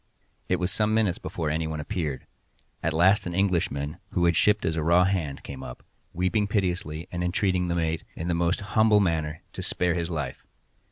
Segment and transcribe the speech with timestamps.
[0.49, 4.75] It was some minutes before any one appeared:—at last an Englishman, who had shipped as
[4.75, 8.99] a raw hand, came up, weeping piteously, and entreating the mate, in the most humble
[8.99, 10.43] manner, to spare his life.